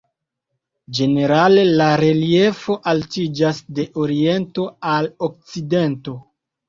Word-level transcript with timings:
Ĝenerale 0.99 1.65
la 1.81 1.89
reliefo 2.03 2.77
altiĝas 2.93 3.63
de 3.81 3.85
oriento 4.05 4.67
al 4.97 5.11
okcidento. 5.29 6.17